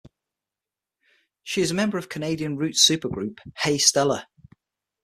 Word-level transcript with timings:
She 1.43 1.61
is 1.61 1.69
a 1.69 1.75
member 1.75 1.95
of 1.99 2.09
Canadian 2.09 2.57
roots 2.57 2.81
super 2.81 3.07
group 3.07 3.39
Hey 3.57 3.77
Stella! 3.77 4.27